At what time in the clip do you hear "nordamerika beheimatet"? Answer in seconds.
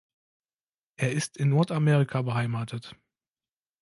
1.49-2.95